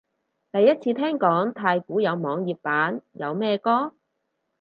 [0.51, 3.93] 第一次聽講太鼓有網頁版，有咩歌？